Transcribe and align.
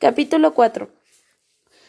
Capítulo 0.00 0.54
4 0.54 0.90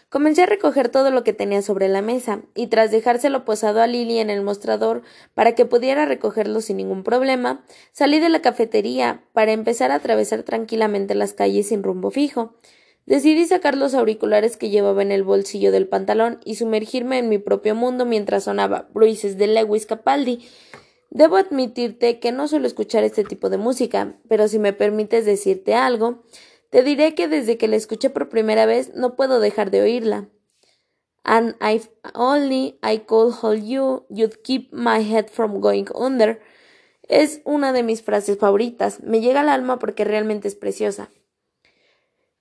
Comencé 0.10 0.42
a 0.42 0.48
recoger 0.48 0.90
todo 0.90 1.12
lo 1.12 1.24
que 1.24 1.32
tenía 1.32 1.62
sobre 1.62 1.88
la 1.90 2.02
mesa, 2.02 2.42
y 2.56 2.66
tras 2.66 2.90
dejárselo 2.90 3.46
posado 3.46 3.84
a 3.84 3.86
Lily 3.86 4.18
en 4.18 4.32
el 4.32 4.42
mostrador 4.42 5.04
para 5.36 5.54
que 5.54 5.66
pudiera 5.66 6.08
recogerlo 6.08 6.62
sin 6.62 6.78
ningún 6.78 7.04
problema, 7.04 7.64
salí 7.92 8.20
de 8.20 8.30
la 8.30 8.42
cafetería 8.42 9.22
para 9.34 9.52
empezar 9.52 9.92
a 9.92 9.96
atravesar 9.96 10.42
tranquilamente 10.42 11.14
las 11.14 11.34
calles 11.34 11.68
sin 11.68 11.84
rumbo 11.84 12.10
fijo. 12.10 12.56
Decidí 13.06 13.46
sacar 13.46 13.78
los 13.78 13.94
auriculares 13.94 14.58
que 14.58 14.72
llevaba 14.72 15.04
en 15.04 15.12
el 15.12 15.22
bolsillo 15.22 15.72
del 15.72 15.88
pantalón 15.88 16.40
y 16.44 16.56
sumergirme 16.56 17.20
en 17.20 17.30
mi 17.30 17.38
propio 17.38 17.76
mundo 17.76 18.08
mientras 18.08 18.46
sonaba 18.46 18.90
Bruises 18.92 19.38
de 19.38 19.46
Lewis 19.46 19.86
Capaldi. 19.86 20.50
Debo 21.12 21.38
admitirte 21.38 22.20
que 22.20 22.32
no 22.32 22.48
suelo 22.48 22.66
escuchar 22.66 23.04
este 23.04 23.24
tipo 23.24 23.52
de 23.52 23.58
música, 23.58 24.16
pero 24.28 24.48
si 24.48 24.58
me 24.58 24.74
permites 24.74 25.26
decirte 25.26 25.76
algo, 25.76 26.24
te 26.70 26.84
diré 26.84 27.16
que 27.16 27.28
desde 27.28 27.58
que 27.58 27.68
la 27.68 27.76
escuché 27.76 28.10
por 28.10 28.30
primera 28.30 28.66
vez 28.66 28.94
no 28.96 29.16
puedo 29.16 29.40
dejar 29.40 29.72
de 29.72 29.82
oírla. 29.82 30.30
And 31.24 31.56
if 31.62 31.90
only 32.14 32.80
I 32.84 33.00
could 33.00 33.34
hold 33.42 33.64
you, 33.64 34.06
you'd 34.10 34.42
keep 34.44 34.72
my 34.72 35.04
head 35.04 35.30
from 35.30 35.60
going 35.60 35.86
under. 35.94 36.42
Es 37.04 37.42
una 37.44 37.74
de 37.74 37.84
mis 37.84 38.04
frases 38.04 38.38
favoritas. 38.38 39.02
Me 39.02 39.20
llega 39.20 39.42
al 39.42 39.50
alma 39.50 39.80
porque 39.80 40.06
realmente 40.06 40.48
es 40.48 40.56
preciosa. 40.56 41.10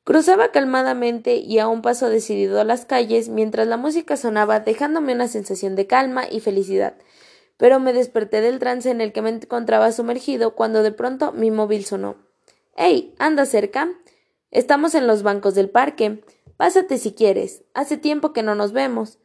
Cruzaba 0.04 0.52
calmadamente 0.52 1.37
y 1.37 1.59
a 1.59 1.68
un 1.68 1.82
paso 1.82 2.09
decidido 2.09 2.65
las 2.65 2.87
calles 2.87 3.29
mientras 3.29 3.66
la 3.66 3.76
música 3.76 4.16
sonaba, 4.16 4.60
dejándome 4.60 5.12
una 5.12 5.29
sensación 5.29 5.76
de 5.76 5.87
calma 5.87 6.24
y 6.30 6.40
felicidad. 6.40 6.95
Pero 7.59 7.80
me 7.80 7.92
desperté 7.92 8.40
del 8.40 8.59
trance 8.59 8.90
en 8.90 9.02
el 9.02 9.12
que 9.12 9.20
me 9.20 9.30
encontraba 9.30 9.92
sumergido 9.92 10.54
cuando 10.54 10.82
de 10.82 10.92
pronto 10.92 11.32
mi 11.32 11.51
móvil 11.51 11.84
sonó. 11.84 12.16
¡Ey! 12.76 13.15
¿Anda 13.18 13.45
cerca? 13.45 13.90
Estamos 14.51 14.95
en 14.95 15.07
los 15.07 15.23
bancos 15.23 15.55
del 15.55 15.69
parque. 15.69 16.23
Pásate 16.57 16.98
si 16.98 17.12
quieres. 17.12 17.65
Hace 17.75 17.98
tiempo 17.98 18.33
que 18.33 18.43
no 18.43 18.55
nos 18.55 18.73
vemos. 18.73 19.18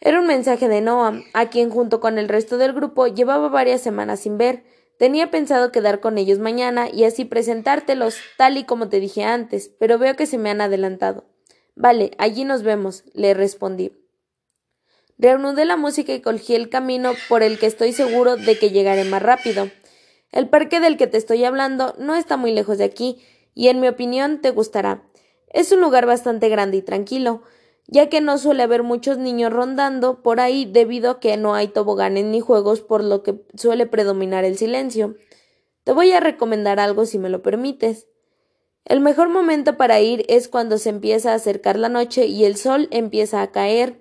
Era 0.00 0.20
un 0.20 0.26
mensaje 0.26 0.68
de 0.68 0.80
Noah, 0.80 1.22
a 1.32 1.48
quien 1.48 1.70
junto 1.70 2.00
con 2.00 2.18
el 2.18 2.28
resto 2.28 2.58
del 2.58 2.72
grupo 2.72 3.06
llevaba 3.06 3.48
varias 3.48 3.80
semanas 3.80 4.20
sin 4.20 4.38
ver. 4.38 4.64
Tenía 4.98 5.30
pensado 5.30 5.72
quedar 5.72 6.00
con 6.00 6.18
ellos 6.18 6.38
mañana 6.38 6.88
y 6.90 7.04
así 7.04 7.24
presentártelos, 7.24 8.16
tal 8.36 8.56
y 8.56 8.64
como 8.64 8.88
te 8.88 8.98
dije 8.98 9.24
antes, 9.24 9.70
pero 9.78 9.98
veo 9.98 10.16
que 10.16 10.26
se 10.26 10.38
me 10.38 10.50
han 10.50 10.60
adelantado. 10.60 11.24
Vale, 11.74 12.12
allí 12.18 12.44
nos 12.44 12.62
vemos, 12.62 13.04
le 13.12 13.34
respondí. 13.34 13.92
Reanudé 15.18 15.64
la 15.64 15.76
música 15.76 16.12
y 16.12 16.20
cogí 16.20 16.54
el 16.54 16.68
camino 16.68 17.12
por 17.28 17.42
el 17.42 17.58
que 17.58 17.66
estoy 17.66 17.92
seguro 17.92 18.36
de 18.36 18.58
que 18.58 18.70
llegaré 18.70 19.04
más 19.04 19.22
rápido. 19.22 19.70
El 20.32 20.48
parque 20.48 20.80
del 20.80 20.96
que 20.96 21.06
te 21.06 21.18
estoy 21.18 21.44
hablando 21.44 21.94
no 21.98 22.14
está 22.14 22.36
muy 22.36 22.52
lejos 22.52 22.78
de 22.78 22.84
aquí, 22.84 23.22
y 23.56 23.68
en 23.68 23.80
mi 23.80 23.88
opinión 23.88 24.40
te 24.40 24.50
gustará. 24.50 25.02
Es 25.48 25.72
un 25.72 25.80
lugar 25.80 26.06
bastante 26.06 26.48
grande 26.48 26.76
y 26.76 26.82
tranquilo, 26.82 27.42
ya 27.88 28.08
que 28.08 28.20
no 28.20 28.36
suele 28.38 28.62
haber 28.62 28.82
muchos 28.82 29.18
niños 29.18 29.52
rondando 29.52 30.22
por 30.22 30.38
ahí 30.38 30.66
debido 30.66 31.10
a 31.10 31.20
que 31.20 31.36
no 31.36 31.54
hay 31.54 31.68
toboganes 31.68 32.26
ni 32.26 32.40
juegos 32.40 32.82
por 32.82 33.02
lo 33.02 33.22
que 33.22 33.40
suele 33.56 33.86
predominar 33.86 34.44
el 34.44 34.58
silencio. 34.58 35.16
Te 35.84 35.92
voy 35.92 36.12
a 36.12 36.20
recomendar 36.20 36.78
algo 36.78 37.06
si 37.06 37.18
me 37.18 37.30
lo 37.30 37.42
permites. 37.42 38.06
El 38.84 39.00
mejor 39.00 39.30
momento 39.30 39.76
para 39.76 40.00
ir 40.00 40.26
es 40.28 40.48
cuando 40.48 40.78
se 40.78 40.90
empieza 40.90 41.32
a 41.32 41.36
acercar 41.36 41.78
la 41.78 41.88
noche 41.88 42.26
y 42.26 42.44
el 42.44 42.56
sol 42.56 42.88
empieza 42.90 43.40
a 43.40 43.52
caer. 43.52 44.00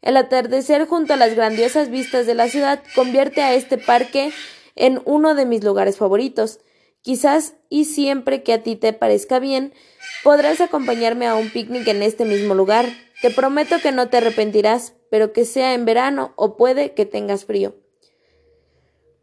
El 0.00 0.16
atardecer 0.16 0.86
junto 0.86 1.14
a 1.14 1.16
las 1.16 1.34
grandiosas 1.34 1.90
vistas 1.90 2.26
de 2.26 2.34
la 2.34 2.48
ciudad 2.48 2.82
convierte 2.94 3.42
a 3.42 3.54
este 3.54 3.78
parque 3.78 4.32
en 4.76 5.02
uno 5.04 5.34
de 5.34 5.44
mis 5.44 5.64
lugares 5.64 5.96
favoritos. 5.96 6.60
Quizás 7.02 7.54
y 7.68 7.84
siempre 7.84 8.42
que 8.42 8.52
a 8.52 8.62
ti 8.62 8.76
te 8.76 8.92
parezca 8.92 9.40
bien, 9.40 9.72
podrás 10.22 10.60
acompañarme 10.60 11.26
a 11.26 11.34
un 11.34 11.50
picnic 11.50 11.86
en 11.88 12.02
este 12.02 12.24
mismo 12.24 12.54
lugar. 12.54 12.86
Te 13.20 13.30
prometo 13.30 13.76
que 13.82 13.92
no 13.92 14.08
te 14.08 14.18
arrepentirás, 14.18 14.94
pero 15.10 15.32
que 15.32 15.44
sea 15.44 15.74
en 15.74 15.84
verano 15.84 16.32
o 16.36 16.56
puede 16.56 16.94
que 16.94 17.04
tengas 17.04 17.44
frío. 17.44 17.74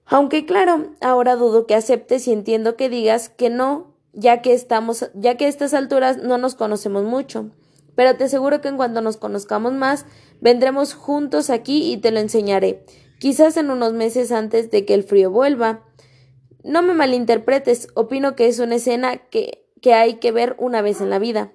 Aunque 0.06 0.46
claro, 0.46 0.92
ahora 1.02 1.36
dudo 1.36 1.68
que 1.68 1.76
aceptes 1.76 2.28
y 2.28 2.34
entiendo 2.34 2.76
que 2.76 2.90
digas 2.90 3.30
que 3.30 3.50
no, 3.50 3.96
ya 4.12 4.42
que 4.42 4.54
estamos, 4.54 5.10
ya 5.14 5.38
que 5.38 5.46
a 5.46 5.50
estas 5.50 5.74
alturas 5.74 6.18
no 6.18 6.38
nos 6.38 6.56
conocemos 6.56 7.04
mucho. 7.04 7.52
Pero 7.96 8.16
te 8.16 8.26
aseguro 8.26 8.60
que 8.60 8.70
en 8.70 8.78
cuanto 8.78 9.02
nos 9.02 9.18
conozcamos 9.18 9.74
más, 9.74 10.06
vendremos 10.42 10.94
juntos 10.94 11.50
aquí 11.50 11.92
y 11.92 11.98
te 11.98 12.12
lo 12.12 12.20
enseñaré, 12.20 12.86
quizás 13.20 13.56
en 13.58 13.70
unos 13.70 13.94
meses 13.94 14.32
antes 14.32 14.72
de 14.72 14.86
que 14.86 14.96
el 14.96 15.04
frío 15.04 15.32
vuelva. 15.32 15.86
No 16.64 16.82
me 16.82 16.94
malinterpretes, 16.94 17.88
opino 17.94 18.36
que 18.36 18.48
es 18.48 18.60
una 18.60 18.76
escena 18.76 19.18
que, 19.18 19.66
que 19.82 19.94
hay 19.94 20.16
que 20.16 20.32
ver 20.32 20.56
una 20.60 20.82
vez 20.82 21.02
en 21.02 21.10
la 21.10 21.20
vida. 21.20 21.52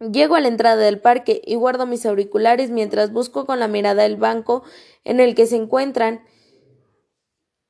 Llego 0.00 0.34
a 0.34 0.40
la 0.40 0.48
entrada 0.48 0.82
del 0.82 1.00
parque 1.00 1.40
y 1.44 1.54
guardo 1.54 1.86
mis 1.86 2.04
auriculares 2.04 2.70
mientras 2.70 3.12
busco 3.12 3.46
con 3.46 3.60
la 3.60 3.68
mirada 3.68 4.04
el 4.04 4.16
banco 4.16 4.64
en 5.04 5.20
el 5.20 5.34
que 5.34 5.46
se 5.46 5.56
encuentran, 5.56 6.24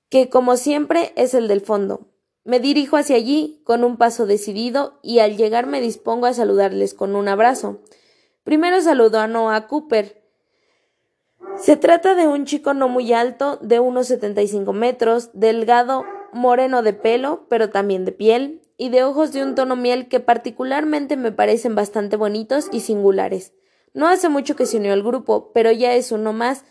que 0.09 0.29
como 0.29 0.57
siempre 0.57 1.13
es 1.17 1.35
el 1.35 1.49
del 1.49 1.61
fondo. 1.61 2.09
Me 2.45 2.61
dirijo 2.61 2.97
hacia 2.97 3.17
allí 3.17 3.63
con 3.65 3.85
un 3.85 3.97
paso 3.97 4.27
decidido 4.27 4.99
y 5.03 5.21
al 5.21 5.37
llegar 5.37 5.67
me 5.67 5.81
dispongo 5.81 6.27
a 6.27 6.35
saludarles 6.35 6.93
con 6.95 7.17
un 7.17 7.29
abrazo. 7.29 7.81
Primero 8.43 8.81
saludo 8.83 9.21
a 9.21 9.27
Noah 9.27 9.67
Cooper. 9.67 10.23
Se 11.57 11.77
trata 11.77 12.15
de 12.15 12.27
un 12.27 12.45
chico 12.45 12.75
no 12.75 12.89
muy 12.89 13.13
alto, 13.13 13.59
de 13.63 13.81
unos 13.81 14.09
75 14.09 14.73
metros, 14.73 15.31
delgado, 15.33 16.05
moreno 16.35 16.83
de 16.83 16.93
pelo, 16.93 17.47
pero 17.49 17.71
también 17.71 18.05
de 18.05 18.13
piel, 18.13 18.61
y 18.77 18.89
de 18.89 19.05
ojos 19.05 19.33
de 19.33 19.43
un 19.43 19.55
tono 19.55 19.77
miel 19.77 20.09
que 20.09 20.21
particularmente 20.21 21.17
me 21.17 21.33
parecen 21.33 21.75
bastante 21.75 22.17
bonitos 22.17 22.69
y 22.73 22.81
singulares. 22.81 23.53
No 23.95 24.09
hace 24.09 24.29
mucho 24.29 24.57
que 24.57 24.67
se 24.67 24.79
unió 24.79 24.93
al 24.93 25.05
grupo, 25.05 25.53
pero 25.55 25.71
ya 25.71 25.95
es 25.95 26.11
uno 26.11 26.33
más. 26.33 26.65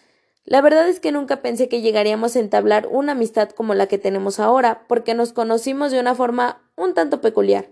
La 0.44 0.60
verdad 0.60 0.90
es 0.90 1.00
que 1.00 1.14
nunca 1.14 1.42
pensé 1.42 1.70
que 1.70 1.82
llegaríamos 1.82 2.36
a 2.36 2.40
entablar 2.40 2.88
una 2.92 3.14
amistad 3.14 3.50
como 3.52 3.74
la 3.74 3.88
que 3.88 3.98
tenemos 3.98 4.42
ahora, 4.42 4.84
porque 4.90 5.14
nos 5.14 5.32
conocimos 5.32 5.92
de 5.92 6.02
una 6.02 6.14
forma 6.14 6.62
un 6.76 6.94
tanto 6.94 7.22
peculiar. 7.22 7.70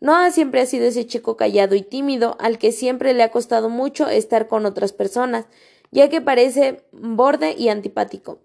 Noah 0.00 0.30
siempre 0.30 0.62
ha 0.62 0.66
sido 0.66 0.86
ese 0.86 1.06
chico 1.06 1.36
callado 1.36 1.74
y 1.74 1.82
tímido 1.82 2.36
al 2.40 2.56
que 2.56 2.72
siempre 2.72 3.12
le 3.12 3.22
ha 3.22 3.30
costado 3.30 3.68
mucho 3.68 4.08
estar 4.08 4.48
con 4.48 4.64
otras 4.64 4.94
personas, 4.94 5.44
ya 5.90 6.08
que 6.08 6.22
parece 6.22 6.84
borde 6.92 7.54
y 7.58 7.68
antipático 7.68 8.38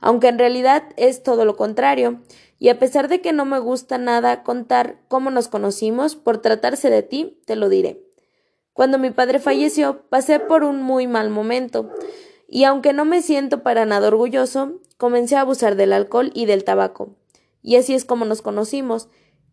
aunque 0.00 0.28
en 0.28 0.38
realidad 0.38 0.84
es 0.96 1.22
todo 1.22 1.44
lo 1.44 1.56
contrario, 1.56 2.20
y 2.58 2.70
a 2.70 2.78
pesar 2.78 3.08
de 3.08 3.20
que 3.20 3.32
no 3.32 3.44
me 3.44 3.58
gusta 3.58 3.98
nada 3.98 4.42
contar 4.42 4.98
cómo 5.08 5.30
nos 5.30 5.48
conocimos, 5.48 6.16
por 6.16 6.38
tratarse 6.38 6.90
de 6.90 7.02
ti, 7.02 7.40
te 7.46 7.56
lo 7.56 7.68
diré. 7.68 8.02
Cuando 8.72 8.98
mi 8.98 9.10
padre 9.10 9.38
falleció, 9.38 10.02
pasé 10.08 10.40
por 10.40 10.64
un 10.64 10.82
muy 10.82 11.06
mal 11.06 11.30
momento, 11.30 11.90
y 12.48 12.64
aunque 12.64 12.92
no 12.92 13.04
me 13.04 13.22
siento 13.22 13.62
para 13.62 13.84
nada 13.84 14.08
orgulloso, 14.08 14.80
comencé 14.96 15.36
a 15.36 15.42
abusar 15.42 15.76
del 15.76 15.92
alcohol 15.92 16.30
y 16.34 16.46
del 16.46 16.64
tabaco. 16.64 17.10
Y 17.62 17.76
así 17.76 17.94
es 17.94 18.04
como 18.04 18.24
nos 18.24 18.40
conocimos. 18.40 19.08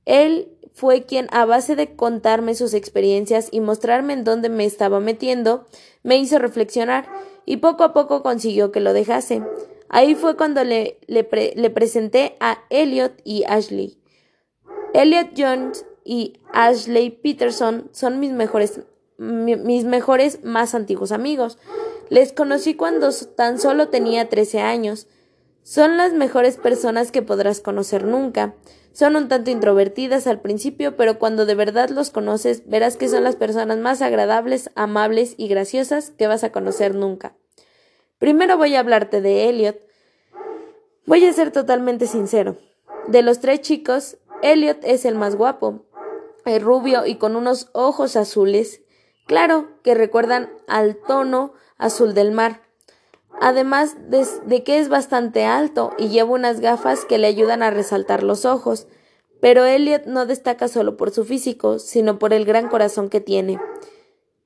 Él 0.05 0.57
fue 0.73 1.03
quien, 1.03 1.27
a 1.31 1.45
base 1.45 1.75
de 1.75 1.95
contarme 1.95 2.55
sus 2.55 2.73
experiencias 2.73 3.49
y 3.51 3.61
mostrarme 3.61 4.13
en 4.13 4.23
dónde 4.23 4.49
me 4.49 4.65
estaba 4.65 4.99
metiendo, 4.99 5.65
me 6.03 6.17
hizo 6.17 6.39
reflexionar, 6.39 7.07
y 7.45 7.57
poco 7.57 7.83
a 7.83 7.93
poco 7.93 8.23
consiguió 8.23 8.71
que 8.71 8.79
lo 8.79 8.93
dejase. 8.93 9.43
Ahí 9.95 10.13
fue 10.13 10.35
cuando 10.35 10.61
le, 10.65 10.99
le, 11.07 11.69
presenté 11.69 12.35
a 12.41 12.65
Elliot 12.69 13.13
y 13.23 13.45
Ashley. 13.45 13.97
Elliot 14.93 15.29
Jones 15.37 15.85
y 16.03 16.41
Ashley 16.51 17.11
Peterson 17.11 17.87
son 17.93 18.19
mis 18.19 18.33
mejores, 18.33 18.81
mis 19.17 19.85
mejores 19.85 20.43
más 20.43 20.75
antiguos 20.75 21.13
amigos. 21.13 21.57
Les 22.09 22.33
conocí 22.33 22.73
cuando 22.73 23.09
tan 23.37 23.57
solo 23.57 23.87
tenía 23.87 24.27
13 24.27 24.59
años. 24.59 25.07
Son 25.63 25.95
las 25.95 26.11
mejores 26.11 26.57
personas 26.57 27.13
que 27.13 27.21
podrás 27.21 27.61
conocer 27.61 28.03
nunca. 28.03 28.53
Son 28.91 29.15
un 29.15 29.29
tanto 29.29 29.49
introvertidas 29.49 30.27
al 30.27 30.41
principio, 30.41 30.97
pero 30.97 31.19
cuando 31.19 31.45
de 31.45 31.55
verdad 31.55 31.87
los 31.87 32.09
conoces, 32.09 32.67
verás 32.67 32.97
que 32.97 33.07
son 33.07 33.23
las 33.23 33.37
personas 33.37 33.77
más 33.77 34.01
agradables, 34.01 34.71
amables 34.75 35.35
y 35.37 35.47
graciosas 35.47 36.09
que 36.09 36.27
vas 36.27 36.43
a 36.43 36.51
conocer 36.51 36.95
nunca. 36.95 37.37
Primero 38.17 38.57
voy 38.57 38.75
a 38.75 38.79
hablarte 38.79 39.21
de 39.21 39.47
Elliot. 39.49 39.84
Voy 41.05 41.23
a 41.25 41.33
ser 41.33 41.51
totalmente 41.51 42.07
sincero. 42.07 42.57
De 43.07 43.21
los 43.21 43.39
tres 43.39 43.61
chicos, 43.61 44.17
Elliot 44.41 44.79
es 44.83 45.05
el 45.05 45.13
más 45.15 45.35
guapo. 45.35 45.85
Es 46.45 46.61
rubio 46.61 47.05
y 47.05 47.15
con 47.15 47.35
unos 47.35 47.69
ojos 47.73 48.15
azules, 48.15 48.81
claro, 49.27 49.67
que 49.83 49.93
recuerdan 49.93 50.49
al 50.67 50.97
tono 50.97 51.53
azul 51.77 52.15
del 52.15 52.31
mar. 52.31 52.61
Además 53.39 53.95
de, 54.09 54.25
de, 54.45 54.63
que 54.63 54.79
es 54.79 54.89
bastante 54.89 55.45
alto 55.45 55.93
y 55.97 56.07
lleva 56.07 56.31
unas 56.31 56.59
gafas 56.59 57.05
que 57.05 57.19
le 57.19 57.27
ayudan 57.27 57.61
a 57.61 57.69
resaltar 57.69 58.23
los 58.23 58.45
ojos. 58.45 58.87
Pero 59.41 59.65
Elliot 59.65 60.05
no 60.05 60.25
destaca 60.25 60.67
solo 60.67 60.97
por 60.97 61.11
su 61.11 61.23
físico, 61.23 61.77
sino 61.77 62.17
por 62.17 62.33
el 62.33 62.45
gran 62.45 62.67
corazón 62.67 63.09
que 63.09 63.21
tiene. 63.21 63.59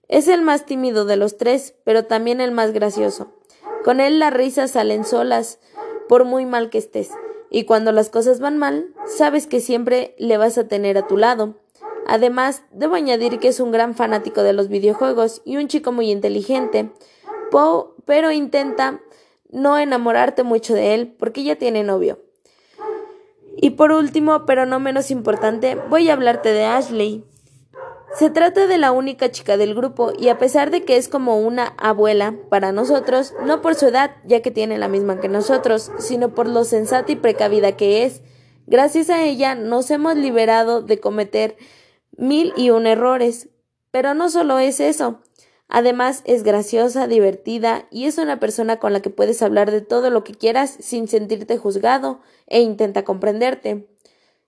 Es 0.09 0.27
el 0.27 0.41
más 0.41 0.65
tímido 0.65 1.05
de 1.05 1.15
los 1.15 1.37
tres, 1.37 1.75
pero 1.85 2.05
también 2.05 2.41
el 2.41 2.51
más 2.51 2.73
gracioso. 2.73 3.31
Con 3.85 4.01
él 4.01 4.19
las 4.19 4.33
risas 4.33 4.71
salen 4.71 5.05
solas, 5.05 5.59
por 6.09 6.25
muy 6.25 6.45
mal 6.45 6.69
que 6.71 6.79
estés. 6.79 7.11
Y 7.51 7.63
cuando 7.63 7.91
las 7.91 8.09
cosas 8.09 8.39
van 8.39 8.57
mal, 8.57 8.87
sabes 9.05 9.47
que 9.47 9.61
siempre 9.61 10.15
le 10.17 10.37
vas 10.37 10.57
a 10.57 10.67
tener 10.67 10.97
a 10.97 11.07
tu 11.07 11.15
lado. 11.15 11.55
Además, 12.07 12.63
debo 12.71 12.95
añadir 12.95 13.39
que 13.39 13.47
es 13.47 13.59
un 13.59 13.71
gran 13.71 13.93
fanático 13.93 14.41
de 14.41 14.51
los 14.51 14.67
videojuegos 14.67 15.43
y 15.45 15.57
un 15.57 15.67
chico 15.67 15.91
muy 15.91 16.11
inteligente, 16.11 16.89
pero 18.05 18.31
intenta 18.31 18.99
no 19.51 19.77
enamorarte 19.77 20.41
mucho 20.41 20.73
de 20.73 20.95
él 20.95 21.15
porque 21.17 21.43
ya 21.43 21.55
tiene 21.55 21.83
novio. 21.83 22.19
Y 23.55 23.71
por 23.71 23.91
último, 23.91 24.45
pero 24.47 24.65
no 24.65 24.79
menos 24.79 25.11
importante, 25.11 25.75
voy 25.89 26.09
a 26.09 26.13
hablarte 26.13 26.51
de 26.51 26.65
Ashley. 26.65 27.23
Se 28.15 28.29
trata 28.29 28.67
de 28.67 28.77
la 28.77 28.91
única 28.91 29.31
chica 29.31 29.55
del 29.55 29.75
grupo 29.75 30.11
y 30.17 30.29
a 30.29 30.37
pesar 30.37 30.71
de 30.71 30.83
que 30.83 30.97
es 30.97 31.07
como 31.07 31.39
una 31.39 31.73
abuela 31.77 32.35
para 32.49 32.71
nosotros, 32.71 33.33
no 33.45 33.61
por 33.61 33.75
su 33.75 33.87
edad, 33.87 34.15
ya 34.25 34.41
que 34.41 34.51
tiene 34.51 34.77
la 34.77 34.87
misma 34.87 35.19
que 35.19 35.29
nosotros, 35.29 35.91
sino 35.99 36.33
por 36.33 36.47
lo 36.47 36.63
sensata 36.63 37.11
y 37.11 37.15
precavida 37.15 37.77
que 37.77 38.03
es, 38.03 38.21
gracias 38.67 39.09
a 39.09 39.23
ella 39.23 39.55
nos 39.55 39.91
hemos 39.91 40.15
liberado 40.15 40.81
de 40.81 40.99
cometer 40.99 41.55
mil 42.17 42.53
y 42.57 42.71
un 42.71 42.87
errores. 42.87 43.49
Pero 43.91 44.13
no 44.13 44.29
solo 44.29 44.59
es 44.59 44.79
eso, 44.79 45.21
Además, 45.71 46.23
es 46.25 46.41
graciosa, 46.41 47.05
divertida 47.05 47.85
y 47.91 48.05
es 48.05 48.17
una 48.17 48.39
persona 48.39 48.77
con 48.77 48.91
la 48.91 49.01
que 49.01 49.11
puedes 49.11 49.43
hablar 49.43 49.69
de 49.69 49.81
todo 49.81 50.09
lo 50.09 50.23
que 50.23 50.33
quieras 50.33 50.75
sin 50.79 51.07
sentirte 51.07 51.59
juzgado 51.59 52.21
e 52.47 52.61
intenta 52.61 53.03
comprenderte. 53.03 53.87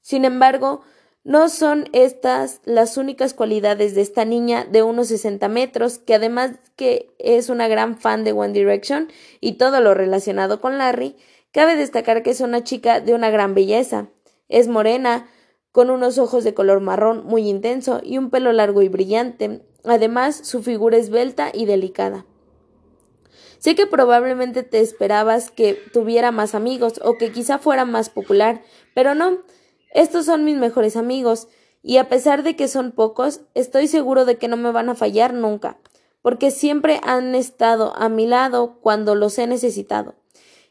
Sin 0.01 0.25
embargo, 0.25 0.81
no 1.23 1.49
son 1.49 1.89
estas 1.93 2.61
las 2.65 2.97
únicas 2.97 3.33
cualidades 3.33 3.95
de 3.95 4.01
esta 4.01 4.25
niña 4.25 4.65
de 4.65 4.83
unos 4.83 5.07
60 5.09 5.47
metros, 5.49 5.99
que 5.99 6.15
además 6.15 6.51
que 6.75 7.13
es 7.19 7.49
una 7.49 7.67
gran 7.67 7.97
fan 7.97 8.23
de 8.23 8.31
One 8.31 8.53
Direction 8.53 9.07
y 9.39 9.53
todo 9.53 9.81
lo 9.81 9.93
relacionado 9.93 10.61
con 10.61 10.77
Larry, 10.77 11.15
cabe 11.51 11.75
destacar 11.75 12.23
que 12.23 12.31
es 12.31 12.41
una 12.41 12.63
chica 12.63 13.01
de 13.01 13.13
una 13.13 13.29
gran 13.29 13.53
belleza. 13.53 14.09
Es 14.49 14.67
morena, 14.67 15.27
con 15.71 15.89
unos 15.89 16.17
ojos 16.17 16.43
de 16.43 16.53
color 16.53 16.81
marrón 16.81 17.25
muy 17.25 17.47
intenso 17.47 18.01
y 18.03 18.17
un 18.17 18.29
pelo 18.29 18.51
largo 18.51 18.81
y 18.81 18.89
brillante, 18.89 19.61
Además, 19.83 20.39
su 20.43 20.61
figura 20.61 20.97
esbelta 20.97 21.49
y 21.53 21.65
delicada. 21.65 22.25
Sé 23.57 23.75
que 23.75 23.85
probablemente 23.85 24.63
te 24.63 24.79
esperabas 24.79 25.51
que 25.51 25.73
tuviera 25.93 26.31
más 26.31 26.55
amigos 26.55 26.99
o 27.03 27.17
que 27.17 27.31
quizá 27.31 27.59
fuera 27.59 27.85
más 27.85 28.09
popular, 28.09 28.61
pero 28.93 29.13
no. 29.15 29.39
Estos 29.93 30.25
son 30.25 30.43
mis 30.43 30.57
mejores 30.57 30.95
amigos, 30.95 31.47
y 31.83 31.97
a 31.97 32.09
pesar 32.09 32.43
de 32.43 32.55
que 32.55 32.67
son 32.67 32.91
pocos, 32.91 33.41
estoy 33.53 33.87
seguro 33.87 34.25
de 34.25 34.37
que 34.37 34.47
no 34.47 34.57
me 34.57 34.71
van 34.71 34.89
a 34.89 34.95
fallar 34.95 35.33
nunca, 35.33 35.77
porque 36.21 36.51
siempre 36.51 36.99
han 37.03 37.35
estado 37.35 37.95
a 37.95 38.09
mi 38.09 38.27
lado 38.27 38.77
cuando 38.81 39.15
los 39.15 39.37
he 39.37 39.47
necesitado. 39.47 40.15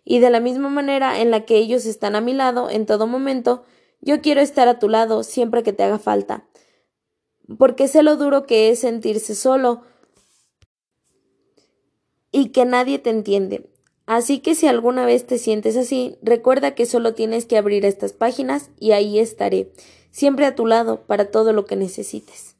Y 0.04 0.20
de 0.20 0.30
la 0.30 0.40
misma 0.40 0.68
manera 0.68 1.20
en 1.20 1.30
la 1.30 1.44
que 1.44 1.56
ellos 1.56 1.86
están 1.86 2.16
a 2.16 2.20
mi 2.20 2.32
lado 2.32 2.70
en 2.70 2.86
todo 2.86 3.06
momento, 3.06 3.64
yo 4.00 4.20
quiero 4.22 4.40
estar 4.40 4.68
a 4.68 4.78
tu 4.78 4.88
lado 4.88 5.22
siempre 5.22 5.62
que 5.62 5.72
te 5.72 5.82
haga 5.82 5.98
falta 5.98 6.44
porque 7.58 7.88
sé 7.88 8.02
lo 8.02 8.16
duro 8.16 8.46
que 8.46 8.70
es 8.70 8.80
sentirse 8.80 9.34
solo 9.34 9.82
y 12.32 12.50
que 12.50 12.64
nadie 12.64 12.98
te 12.98 13.10
entiende. 13.10 13.69
Así 14.10 14.40
que 14.40 14.56
si 14.56 14.66
alguna 14.66 15.06
vez 15.06 15.24
te 15.24 15.38
sientes 15.38 15.76
así, 15.76 16.18
recuerda 16.20 16.74
que 16.74 16.84
solo 16.84 17.14
tienes 17.14 17.46
que 17.46 17.56
abrir 17.56 17.84
estas 17.84 18.12
páginas 18.12 18.70
y 18.80 18.90
ahí 18.90 19.20
estaré, 19.20 19.70
siempre 20.10 20.46
a 20.46 20.56
tu 20.56 20.66
lado 20.66 21.02
para 21.06 21.30
todo 21.30 21.52
lo 21.52 21.64
que 21.64 21.76
necesites. 21.76 22.56